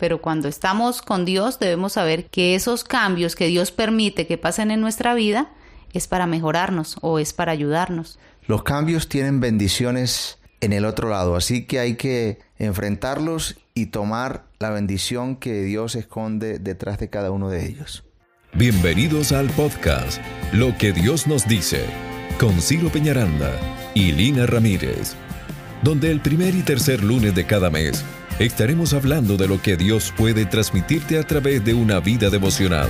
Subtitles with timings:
[0.00, 4.70] pero cuando estamos con Dios debemos saber que esos cambios que Dios permite que pasen
[4.70, 5.52] en nuestra vida
[5.92, 8.18] es para mejorarnos o es para ayudarnos.
[8.46, 14.46] Los cambios tienen bendiciones en el otro lado, así que hay que enfrentarlos y tomar
[14.58, 18.04] la bendición que Dios esconde detrás de cada uno de ellos.
[18.54, 20.20] Bienvenidos al podcast
[20.52, 21.84] Lo que Dios nos dice
[22.38, 23.52] con Ciro Peñaranda
[23.94, 25.14] y Lina Ramírez,
[25.82, 28.04] donde el primer y tercer lunes de cada mes
[28.44, 32.88] estaremos hablando de lo que Dios puede transmitirte a través de una vida devocional.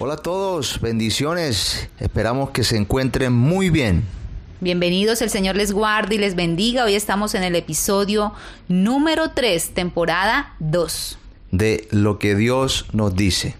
[0.00, 1.88] Hola a todos, bendiciones.
[2.00, 4.19] Esperamos que se encuentren muy bien.
[4.62, 6.84] Bienvenidos, el Señor les guarde y les bendiga.
[6.84, 8.34] Hoy estamos en el episodio
[8.68, 11.18] número 3, temporada 2.
[11.50, 13.56] De lo que Dios nos dice.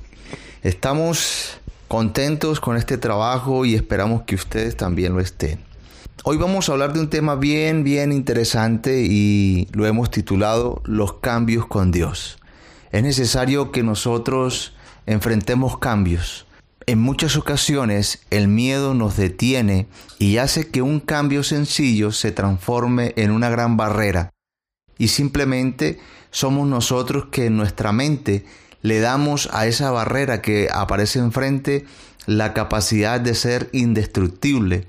[0.63, 5.61] Estamos contentos con este trabajo y esperamos que ustedes también lo estén.
[6.23, 11.15] Hoy vamos a hablar de un tema bien, bien interesante y lo hemos titulado Los
[11.15, 12.37] cambios con Dios.
[12.93, 14.75] Es necesario que nosotros
[15.07, 16.45] enfrentemos cambios.
[16.87, 19.87] En muchas ocasiones el miedo nos detiene
[20.19, 24.31] y hace que un cambio sencillo se transforme en una gran barrera.
[24.99, 28.45] Y simplemente somos nosotros que en nuestra mente
[28.83, 31.85] le damos a esa barrera que aparece enfrente
[32.27, 34.87] la capacidad de ser indestructible.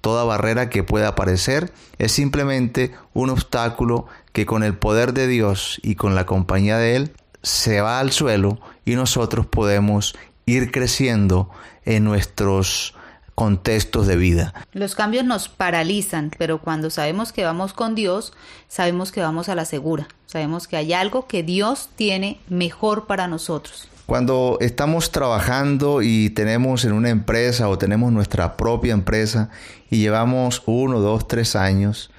[0.00, 5.80] Toda barrera que pueda aparecer es simplemente un obstáculo que con el poder de Dios
[5.82, 10.14] y con la compañía de Él se va al suelo y nosotros podemos
[10.46, 11.50] ir creciendo
[11.84, 12.94] en nuestros
[13.34, 14.52] contextos de vida.
[14.72, 18.32] Los cambios nos paralizan, pero cuando sabemos que vamos con Dios,
[18.68, 23.28] sabemos que vamos a la segura, sabemos que hay algo que Dios tiene mejor para
[23.28, 23.88] nosotros.
[24.06, 29.48] Cuando estamos trabajando y tenemos en una empresa o tenemos nuestra propia empresa
[29.90, 32.10] y llevamos uno, dos, tres años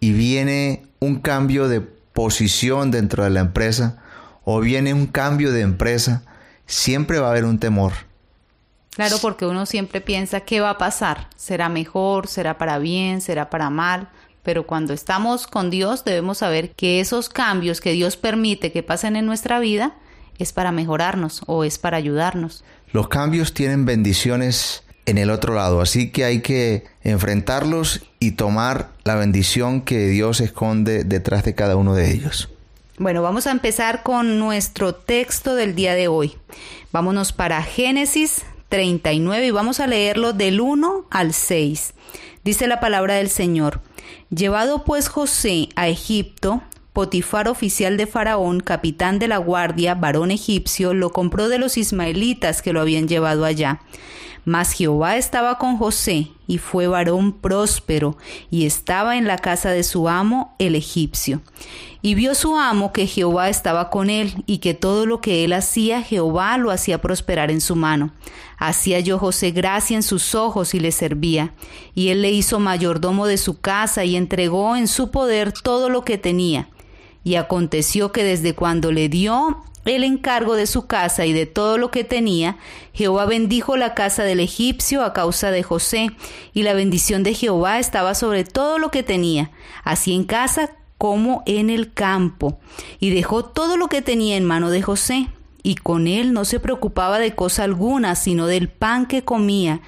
[0.00, 3.98] y viene un cambio de posición dentro de la empresa,
[4.44, 6.22] o viene un cambio de empresa,
[6.68, 7.92] siempre va a haber un temor.
[8.90, 13.50] Claro, porque uno siempre piensa qué va a pasar, será mejor, será para bien, será
[13.50, 14.08] para mal,
[14.42, 19.16] pero cuando estamos con Dios debemos saber que esos cambios que Dios permite que pasen
[19.16, 19.94] en nuestra vida
[20.38, 22.64] es para mejorarnos o es para ayudarnos.
[22.92, 28.90] Los cambios tienen bendiciones en el otro lado, así que hay que enfrentarlos y tomar
[29.04, 32.50] la bendición que Dios esconde detrás de cada uno de ellos.
[33.00, 36.34] Bueno, vamos a empezar con nuestro texto del día de hoy.
[36.90, 41.94] Vámonos para Génesis 39 y vamos a leerlo del 1 al 6.
[42.42, 43.82] Dice la palabra del Señor.
[44.30, 46.60] Llevado pues José a Egipto,
[46.92, 52.62] Potifar, oficial de Faraón, capitán de la guardia, varón egipcio, lo compró de los ismaelitas
[52.62, 53.80] que lo habían llevado allá.
[54.44, 58.16] Mas Jehová estaba con José, y fue varón próspero,
[58.50, 61.42] y estaba en la casa de su amo, el egipcio.
[62.00, 65.52] Y vio su amo que Jehová estaba con él, y que todo lo que él
[65.52, 68.12] hacía, Jehová lo hacía prosperar en su mano.
[68.56, 71.52] Hacía yo José gracia en sus ojos y le servía.
[71.94, 76.02] Y él le hizo mayordomo de su casa, y entregó en su poder todo lo
[76.02, 76.70] que tenía.
[77.24, 81.78] Y aconteció que desde cuando le dio el encargo de su casa y de todo
[81.78, 82.56] lo que tenía,
[82.92, 86.10] Jehová bendijo la casa del egipcio a causa de José,
[86.52, 89.50] y la bendición de Jehová estaba sobre todo lo que tenía,
[89.84, 92.58] así en casa como en el campo,
[92.98, 95.28] y dejó todo lo que tenía en mano de José,
[95.62, 99.80] y con él no se preocupaba de cosa alguna, sino del pan que comía,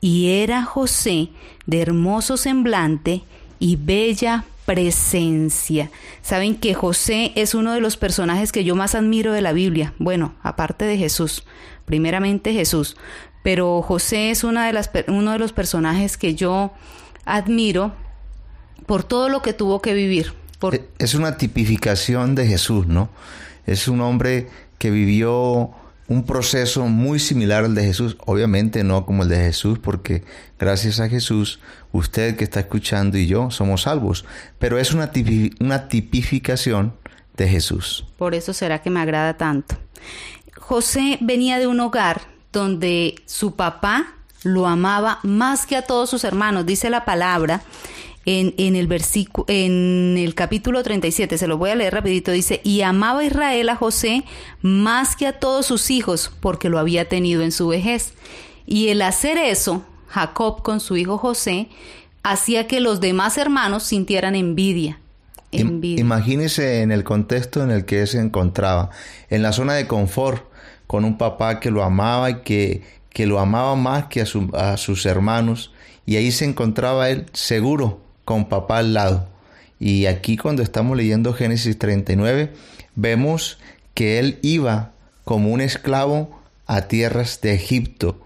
[0.00, 1.28] y era José
[1.66, 3.22] de hermoso semblante
[3.58, 5.90] y bella presencia.
[6.22, 9.94] Saben que José es uno de los personajes que yo más admiro de la Biblia.
[9.98, 11.44] Bueno, aparte de Jesús,
[11.84, 12.96] primeramente Jesús,
[13.42, 16.72] pero José es una de las, uno de los personajes que yo
[17.24, 17.92] admiro
[18.86, 20.34] por todo lo que tuvo que vivir.
[20.98, 23.10] Es una tipificación de Jesús, ¿no?
[23.66, 24.48] Es un hombre
[24.78, 25.70] que vivió
[26.08, 30.24] un proceso muy similar al de Jesús, obviamente no como el de Jesús, porque
[30.58, 31.60] gracias a Jesús,
[31.92, 34.24] usted que está escuchando y yo somos salvos,
[34.58, 35.10] pero es una,
[35.60, 36.94] una tipificación
[37.36, 38.06] de Jesús.
[38.18, 39.76] Por eso será que me agrada tanto.
[40.56, 42.22] José venía de un hogar
[42.52, 47.62] donde su papá lo amaba más que a todos sus hermanos, dice la palabra
[48.24, 52.82] en, el versículo, en el capítulo 37, se lo voy a leer rapidito, dice, y
[52.82, 54.24] amaba Israel a José
[54.60, 58.14] más que a todos sus hijos, porque lo había tenido en su vejez.
[58.64, 61.68] Y el hacer eso, Jacob con su hijo José,
[62.22, 65.00] hacía que los demás hermanos sintieran envidia.
[65.50, 66.00] envidia.
[66.00, 68.90] Imagínese en el contexto en el que se encontraba,
[69.30, 70.44] en la zona de confort,
[70.86, 74.26] con un papá que lo amaba y que, que lo amaba más que a,
[74.72, 75.72] a sus hermanos,
[76.06, 79.28] y ahí se encontraba él seguro, con papá al lado.
[79.78, 82.52] Y aquí cuando estamos leyendo Génesis 39,
[82.94, 83.58] vemos
[83.94, 84.92] que él iba
[85.24, 88.20] como un esclavo a tierras de Egipto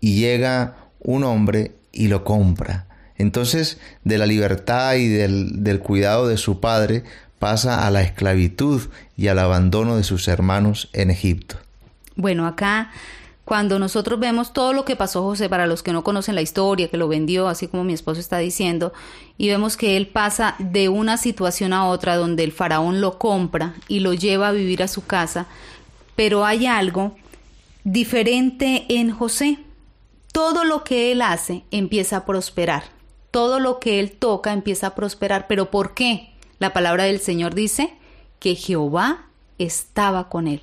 [0.00, 2.86] y llega un hombre y lo compra.
[3.18, 7.04] Entonces, de la libertad y del, del, cuidado de su padre,
[7.38, 8.82] pasa a la esclavitud
[9.16, 11.56] y al abandono de sus hermanos en Egipto.
[12.14, 12.90] Bueno, acá
[13.46, 16.88] cuando nosotros vemos todo lo que pasó José, para los que no conocen la historia,
[16.88, 18.92] que lo vendió, así como mi esposo está diciendo,
[19.38, 23.76] y vemos que él pasa de una situación a otra donde el faraón lo compra
[23.86, 25.46] y lo lleva a vivir a su casa,
[26.16, 27.14] pero hay algo
[27.84, 29.60] diferente en José.
[30.32, 32.82] Todo lo que él hace empieza a prosperar,
[33.30, 36.32] todo lo que él toca empieza a prosperar, pero ¿por qué?
[36.58, 37.94] La palabra del Señor dice
[38.40, 39.26] que Jehová
[39.56, 40.62] estaba con él.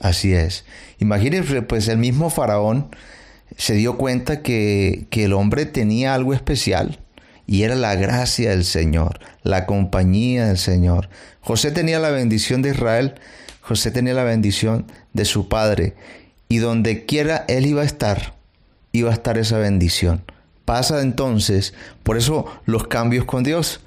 [0.00, 0.64] Así es.
[0.98, 2.94] Imagínense, pues el mismo faraón
[3.56, 6.98] se dio cuenta que, que, el hombre tenía algo especial
[7.46, 11.08] y era la gracia del Señor, la compañía del Señor.
[11.40, 13.14] José tenía la bendición de Israel,
[13.60, 15.94] José tenía la bendición de su padre
[16.48, 18.34] y donde quiera él iba a estar,
[18.92, 20.22] iba a estar esa bendición.
[20.64, 23.80] Pasa entonces, por eso los cambios con Dios.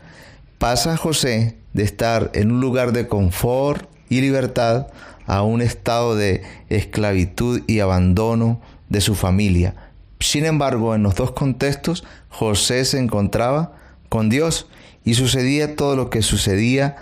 [0.58, 4.88] Pasa José de estar en un lugar de confort y libertad
[5.28, 8.60] a un estado de esclavitud y abandono
[8.90, 9.76] de su familia.
[10.20, 13.74] Sin embargo, en los dos contextos, José se encontraba
[14.10, 14.68] con Dios
[15.06, 16.98] y sucedía todo lo que sucedía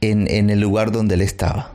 [0.00, 1.72] en, en, el lugar donde él estaba.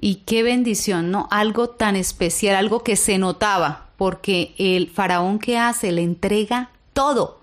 [0.00, 1.28] Y qué bendición, ¿no?
[1.30, 7.37] Algo tan especial, algo que se notaba, porque el faraón que hace le entrega todo.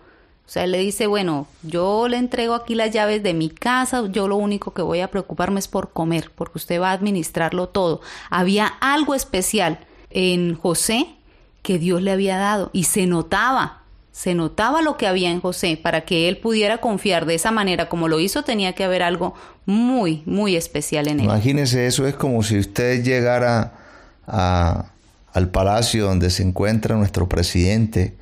[0.48, 4.06] O sea, él le dice, bueno, yo le entrego aquí las llaves de mi casa,
[4.12, 7.68] yo lo único que voy a preocuparme es por comer, porque usted va a administrarlo
[7.68, 8.02] todo.
[8.30, 9.80] Había algo especial
[10.12, 11.08] en José
[11.64, 13.82] que Dios le había dado y se notaba,
[14.12, 17.90] se notaba lo que había en José para que él pudiera confiar de esa manera
[17.90, 19.34] como lo hizo, tenía que haber algo
[19.66, 21.26] muy, muy especial en él.
[21.26, 23.74] Imagínese, eso es como si usted llegara
[24.28, 24.92] a,
[25.34, 28.16] al palacio donde se encuentra nuestro presidente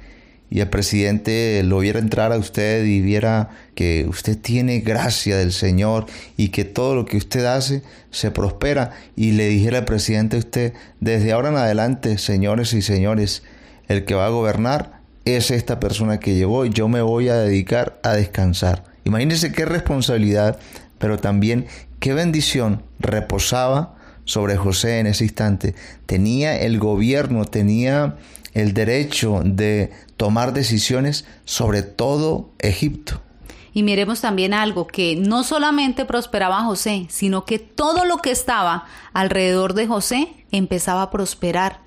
[0.54, 5.52] y el presidente lo viera entrar a usted y viera que usted tiene gracia del
[5.52, 6.06] Señor
[6.38, 10.40] y que todo lo que usted hace se prospera y le dijera al presidente a
[10.40, 13.42] usted, desde ahora en adelante, señores y señores,
[13.88, 18.00] el que va a gobernar es esta persona que llegó yo me voy a dedicar
[18.04, 18.84] a descansar.
[19.06, 20.60] Imagínense qué responsabilidad,
[21.00, 21.66] pero también
[22.00, 23.96] qué bendición reposaba
[24.26, 25.74] sobre José en ese instante.
[26.06, 28.18] Tenía el gobierno, tenía
[28.54, 33.22] el derecho de tomar decisiones sobre todo Egipto.
[33.74, 38.86] Y miremos también algo, que no solamente prosperaba José, sino que todo lo que estaba
[39.14, 41.80] alrededor de José empezaba a prosperar.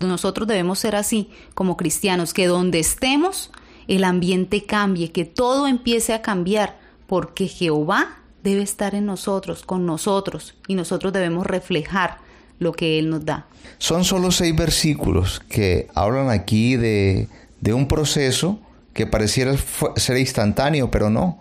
[0.00, 3.50] Nosotros debemos ser así como cristianos, que donde estemos
[3.88, 9.84] el ambiente cambie, que todo empiece a cambiar, porque Jehová debe estar en nosotros, con
[9.84, 12.23] nosotros, y nosotros debemos reflejar
[12.58, 13.46] lo que Él nos da.
[13.78, 17.28] Son solo seis versículos que hablan aquí de,
[17.60, 18.60] de un proceso
[18.92, 19.54] que pareciera
[19.96, 21.38] ser instantáneo, pero no.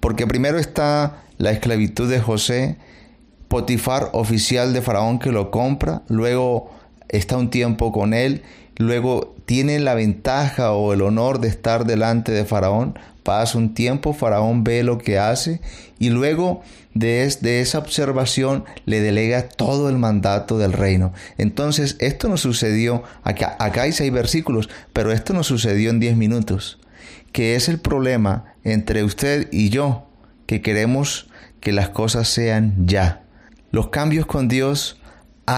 [0.00, 2.76] Porque primero está la esclavitud de José,
[3.48, 6.70] Potifar, oficial de Faraón, que lo compra, luego
[7.08, 8.42] está un tiempo con él,
[8.80, 14.14] luego tiene la ventaja o el honor de estar delante de Faraón, pasa un tiempo,
[14.14, 15.60] Faraón ve lo que hace
[15.98, 16.62] y luego
[16.94, 17.24] de,
[17.60, 21.12] esa observación le delega todo el mandato del reino.
[21.36, 26.16] Entonces, esto no sucedió, acá, acá hay seis versículos, pero esto no sucedió en diez
[26.16, 26.78] minutos,
[27.32, 30.06] que es el problema entre usted y yo,
[30.46, 31.28] que queremos
[31.60, 33.22] que las cosas sean ya.
[33.70, 34.99] Los cambios con Dios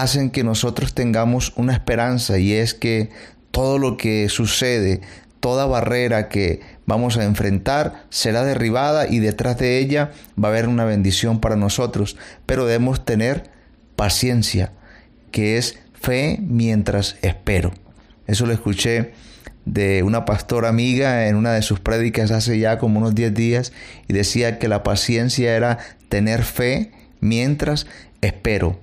[0.01, 3.11] hacen que nosotros tengamos una esperanza y es que
[3.51, 5.01] todo lo que sucede,
[5.39, 10.67] toda barrera que vamos a enfrentar será derribada y detrás de ella va a haber
[10.67, 12.17] una bendición para nosotros.
[12.47, 13.51] Pero debemos tener
[13.95, 14.71] paciencia,
[15.29, 17.71] que es fe mientras espero.
[18.25, 19.13] Eso lo escuché
[19.65, 23.73] de una pastora amiga en una de sus prédicas hace ya como unos 10 días
[24.07, 25.77] y decía que la paciencia era
[26.09, 27.85] tener fe mientras
[28.21, 28.79] espero.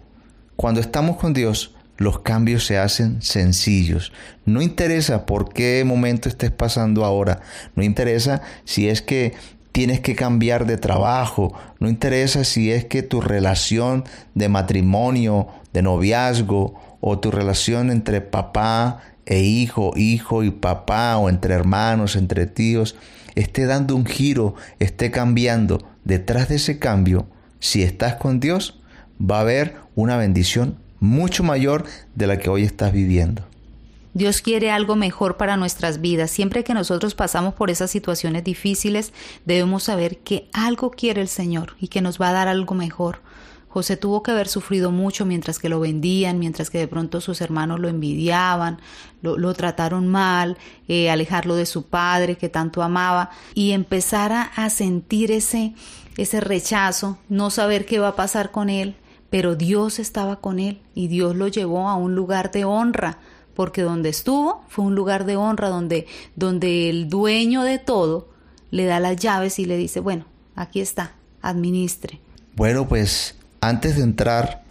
[0.61, 4.12] Cuando estamos con Dios, los cambios se hacen sencillos.
[4.45, 7.40] No interesa por qué momento estés pasando ahora.
[7.76, 9.33] No interesa si es que
[9.73, 11.55] tienes que cambiar de trabajo.
[11.79, 18.21] No interesa si es que tu relación de matrimonio, de noviazgo o tu relación entre
[18.21, 22.97] papá e hijo, hijo y papá o entre hermanos, entre tíos,
[23.35, 25.88] esté dando un giro, esté cambiando.
[26.05, 27.26] detrás de ese cambio,
[27.61, 28.80] si estás con Dios,
[29.21, 31.85] va a haber una bendición mucho mayor
[32.15, 33.43] de la que hoy estás viviendo.
[34.12, 36.31] Dios quiere algo mejor para nuestras vidas.
[36.31, 39.12] Siempre que nosotros pasamos por esas situaciones difíciles,
[39.45, 43.21] debemos saber que algo quiere el Señor y que nos va a dar algo mejor.
[43.69, 47.41] José tuvo que haber sufrido mucho mientras que lo vendían, mientras que de pronto sus
[47.41, 48.81] hermanos lo envidiaban,
[49.23, 50.59] lo, trataron mal,
[50.89, 55.73] eh, alejarlo de su padre que tanto amaba y empezar a sentir ese,
[56.17, 58.97] ese rechazo, no saber qué va a pasar con él,
[59.31, 63.19] pero Dios estaba con él y Dios lo llevó a un lugar de honra,
[63.55, 66.07] porque donde estuvo fue un lugar de honra donde,
[66.37, 68.29] donde el dueño de todo
[68.71, 70.25] le da las llaves y le dice, bueno,
[70.57, 72.21] aquí está, administre.
[72.57, 74.63] Bueno, pues antes de entrar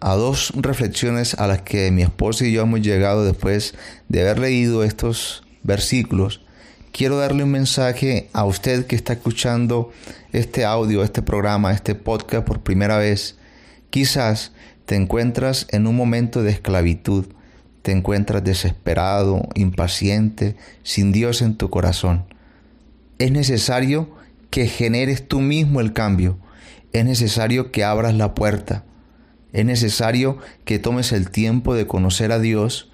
[0.00, 3.74] a dos reflexiones a las que mi esposa y yo hemos llegado después
[4.08, 6.40] de haber leído estos versículos,
[6.92, 9.92] quiero darle un mensaje a usted que está escuchando
[10.32, 13.36] este audio, este programa, este podcast por primera vez.
[13.90, 14.52] Quizás
[14.86, 17.26] te encuentras en un momento de esclavitud,
[17.82, 22.24] te encuentras desesperado, impaciente, sin Dios en tu corazón.
[23.18, 24.10] Es necesario
[24.50, 26.38] que generes tú mismo el cambio
[26.92, 28.84] es necesario que abras la puerta.
[29.52, 32.90] Es necesario que tomes el tiempo de conocer a Dios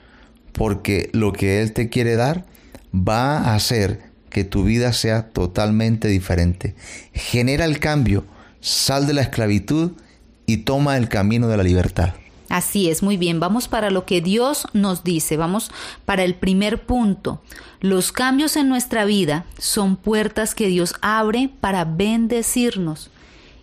[0.52, 2.46] porque lo que Él te quiere dar
[2.94, 6.74] va a hacer que tu vida sea totalmente diferente.
[7.12, 8.24] Genera el cambio,
[8.60, 9.92] sal de la esclavitud
[10.46, 12.14] y toma el camino de la libertad.
[12.48, 15.72] Así es, muy bien, vamos para lo que Dios nos dice, vamos
[16.04, 17.42] para el primer punto.
[17.80, 23.10] Los cambios en nuestra vida son puertas que Dios abre para bendecirnos.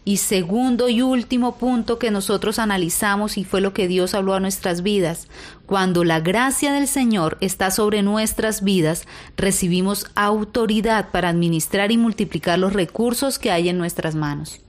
[0.06, 4.42] Y segundo y último punto que nosotros analizamos y fue lo que Dios habló a
[4.42, 5.30] nuestras vidas,
[5.66, 9.06] cuando la gracia del Señor está sobre nuestras vidas,
[9.38, 14.60] recibimos autoridad para administrar y multiplicar los recursos que hay en nuestras manos.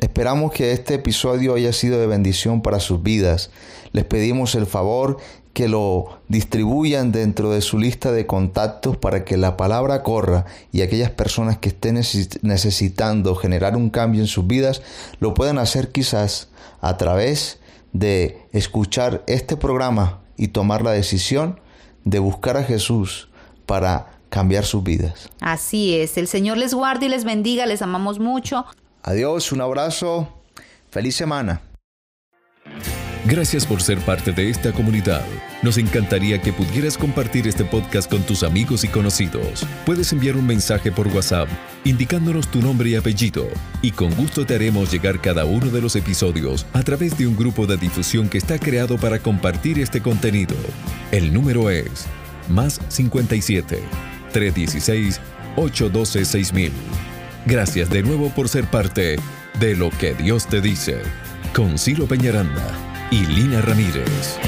[0.00, 3.50] Esperamos que este episodio haya sido de bendición para sus vidas.
[3.92, 5.18] Les pedimos el favor
[5.54, 10.82] que lo distribuyan dentro de su lista de contactos para que la palabra corra y
[10.82, 11.94] aquellas personas que estén
[12.42, 14.82] necesitando generar un cambio en sus vidas
[15.20, 16.48] lo puedan hacer quizás
[16.80, 17.60] a través
[17.92, 21.60] de escuchar este programa y tomar la decisión
[22.04, 23.28] de buscar a Jesús
[23.64, 25.30] para cambiar sus vidas.
[25.40, 28.66] Así es, el Señor les guarde y les bendiga, les amamos mucho.
[29.06, 30.32] Adiós, un abrazo,
[30.90, 31.60] feliz semana.
[33.26, 35.22] Gracias por ser parte de esta comunidad.
[35.62, 39.66] Nos encantaría que pudieras compartir este podcast con tus amigos y conocidos.
[39.84, 41.48] Puedes enviar un mensaje por WhatsApp
[41.84, 43.46] indicándonos tu nombre y apellido
[43.82, 47.36] y con gusto te haremos llegar cada uno de los episodios a través de un
[47.36, 50.56] grupo de difusión que está creado para compartir este contenido.
[51.10, 52.06] El número es
[52.48, 53.82] más 57
[54.32, 55.20] 316
[55.56, 57.13] 812 6000.
[57.46, 59.16] Gracias de nuevo por ser parte
[59.60, 61.02] de lo que Dios te dice.
[61.54, 62.72] Con Ciro Peñaranda
[63.10, 64.38] y Lina Ramírez.